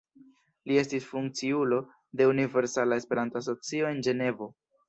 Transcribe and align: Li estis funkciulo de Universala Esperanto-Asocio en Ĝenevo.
Li 0.71 0.79
estis 0.83 1.05
funkciulo 1.09 1.79
de 2.21 2.29
Universala 2.31 3.01
Esperanto-Asocio 3.03 3.93
en 3.95 4.05
Ĝenevo. 4.09 4.53